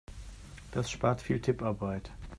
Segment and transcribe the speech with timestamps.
[0.71, 2.09] Das spart viel Tipparbeit.